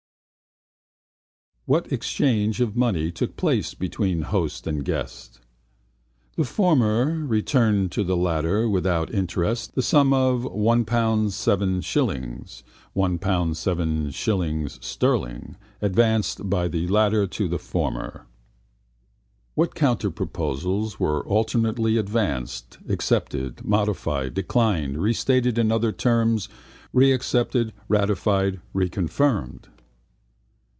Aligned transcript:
What 1.65 1.89
exchange 1.93 2.59
of 2.59 2.75
money 2.75 3.11
took 3.13 3.37
place 3.37 3.75
between 3.75 4.23
host 4.23 4.67
and 4.67 4.83
guest? 4.83 5.39
The 6.35 6.43
former 6.43 7.23
returned 7.25 7.93
to 7.93 8.03
the 8.03 8.17
latter, 8.17 8.67
without 8.67 9.13
interest, 9.13 9.71
a 9.77 9.81
sum 9.83 10.11
of 10.11 10.41
money 10.43 10.49
(£ 10.49 10.51
1 10.87 11.29
7 11.29 11.81
0), 11.81 12.11
one 12.93 13.19
pound 13.19 13.55
seven 13.55 14.09
shillings 14.11 14.85
sterling, 14.85 15.55
advanced 15.81 16.49
by 16.49 16.67
the 16.67 16.87
latter 16.89 17.25
to 17.27 17.47
the 17.47 17.59
former. 17.59 18.25
What 19.53 19.73
counterproposals 19.73 20.99
were 20.99 21.23
alternately 21.25 21.95
advanced, 21.97 22.79
accepted, 22.89 23.63
modified, 23.63 24.33
declined, 24.33 24.97
restated 24.97 25.57
in 25.57 25.71
other 25.71 25.93
terms, 25.93 26.49
reaccepted, 26.93 27.71
ratified, 27.87 28.59
reconfirmed? 28.75 29.65